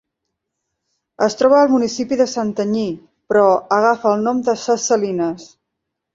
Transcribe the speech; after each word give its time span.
Es 1.25 1.37
troba 1.41 1.59
al 1.65 1.69
municipi 1.73 2.17
de 2.21 2.27
Santanyí 2.31 2.87
però 3.33 3.45
agafa 3.79 4.15
el 4.17 4.27
nom 4.31 4.43
de 4.51 4.59
Ses 4.65 4.89
Salines. 4.93 5.47